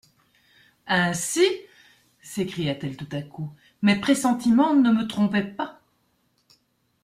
[0.87, 1.45] —«Ainsi,»
[2.23, 3.51] s’écria-t-elle tout à coup,
[3.83, 5.79] «mes pressentiments ne me trompaient pas.